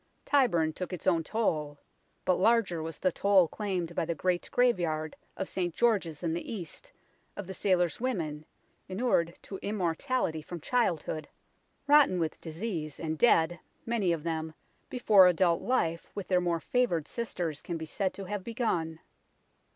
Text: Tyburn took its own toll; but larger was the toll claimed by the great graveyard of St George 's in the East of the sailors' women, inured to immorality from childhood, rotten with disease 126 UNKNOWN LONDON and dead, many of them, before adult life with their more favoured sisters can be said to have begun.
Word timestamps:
Tyburn 0.25 0.73
took 0.73 0.91
its 0.91 1.05
own 1.05 1.23
toll; 1.23 1.77
but 2.25 2.39
larger 2.39 2.81
was 2.81 2.97
the 2.97 3.11
toll 3.11 3.47
claimed 3.47 3.93
by 3.93 4.03
the 4.03 4.15
great 4.15 4.49
graveyard 4.51 5.15
of 5.37 5.47
St 5.47 5.75
George 5.75 6.07
's 6.07 6.23
in 6.23 6.33
the 6.33 6.51
East 6.51 6.91
of 7.37 7.45
the 7.45 7.53
sailors' 7.53 8.01
women, 8.01 8.43
inured 8.89 9.37
to 9.43 9.59
immorality 9.59 10.41
from 10.41 10.59
childhood, 10.59 11.27
rotten 11.85 12.17
with 12.17 12.41
disease 12.41 12.97
126 12.97 12.97
UNKNOWN 12.97 13.31
LONDON 13.31 13.45
and 13.45 13.51
dead, 13.51 13.59
many 13.85 14.11
of 14.11 14.23
them, 14.23 14.55
before 14.89 15.27
adult 15.27 15.61
life 15.61 16.09
with 16.15 16.27
their 16.29 16.41
more 16.41 16.59
favoured 16.59 17.07
sisters 17.07 17.61
can 17.61 17.77
be 17.77 17.85
said 17.85 18.11
to 18.15 18.25
have 18.25 18.43
begun. 18.43 19.01